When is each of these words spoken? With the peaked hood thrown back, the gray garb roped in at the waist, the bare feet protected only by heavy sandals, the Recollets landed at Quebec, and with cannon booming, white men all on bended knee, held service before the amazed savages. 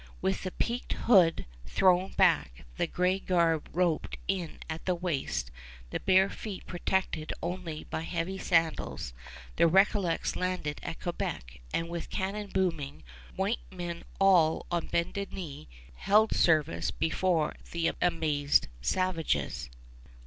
With 0.19 0.41
the 0.41 0.49
peaked 0.51 0.93
hood 0.93 1.45
thrown 1.67 2.13
back, 2.13 2.65
the 2.77 2.87
gray 2.87 3.19
garb 3.19 3.69
roped 3.71 4.17
in 4.27 4.57
at 4.67 4.85
the 4.87 4.95
waist, 4.95 5.51
the 5.91 5.99
bare 5.99 6.27
feet 6.27 6.65
protected 6.65 7.31
only 7.43 7.83
by 7.83 8.01
heavy 8.01 8.39
sandals, 8.39 9.13
the 9.57 9.67
Recollets 9.67 10.35
landed 10.35 10.79
at 10.81 10.99
Quebec, 11.01 11.61
and 11.71 11.87
with 11.87 12.09
cannon 12.09 12.47
booming, 12.47 13.03
white 13.35 13.59
men 13.71 14.03
all 14.19 14.65
on 14.71 14.87
bended 14.87 15.31
knee, 15.33 15.67
held 15.97 16.33
service 16.35 16.89
before 16.89 17.53
the 17.69 17.91
amazed 18.01 18.67
savages. 18.81 19.69